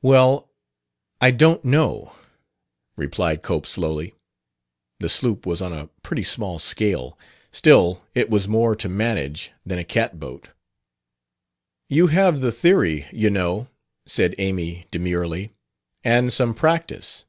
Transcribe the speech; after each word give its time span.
"Well, 0.00 0.48
I 1.20 1.32
don't 1.32 1.64
know," 1.64 2.14
replied 2.94 3.42
Cope 3.42 3.66
slowly. 3.66 4.14
The 5.00 5.08
sloop 5.08 5.44
was 5.44 5.60
on 5.60 5.72
a 5.72 5.88
pretty 6.04 6.22
small 6.22 6.60
scale; 6.60 7.18
still, 7.50 8.00
it 8.14 8.30
was 8.30 8.46
more 8.46 8.76
to 8.76 8.88
manage 8.88 9.50
than 9.66 9.80
a 9.80 9.84
cat 9.84 10.20
boat. 10.20 10.50
"You 11.88 12.06
have 12.06 12.40
the 12.40 12.52
theory, 12.52 13.06
you 13.12 13.28
know," 13.28 13.66
said 14.06 14.36
Amy 14.38 14.86
demurely, 14.92 15.50
"and 16.04 16.32
some 16.32 16.54
practice." 16.54 17.24